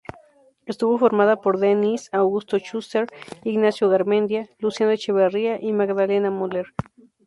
[0.65, 3.05] Estuvo formada por D-Niss, Augusto Schuster,
[3.43, 6.65] Ignacio Garmendia, Luciana Echeverría, y Magdalena Müller.